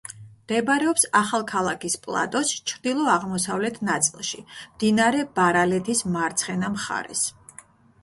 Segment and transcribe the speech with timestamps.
[0.43, 7.27] მდებარეობს ახალქალაქის პლატოს ჩრდილო-აღმოსავლეთ ნაწილში, მდინარე ბარალეთის მარცხენა მხარეს.